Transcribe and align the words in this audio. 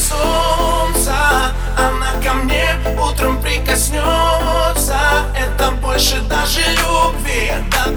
солнца. 0.00 1.14
Она 1.76 2.12
ко 2.24 2.34
мне 2.34 2.66
утром 2.98 3.40
прикоснется. 3.40 4.98
Это 5.36 5.70
больше 5.72 6.20
даже 6.22 6.60
любви. 6.60 7.52
Да 7.70 7.89